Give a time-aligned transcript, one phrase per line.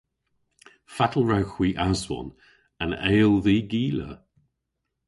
[0.95, 2.29] Fatel wrewgh hwi aswon
[2.83, 4.11] an eyl dh'y gila?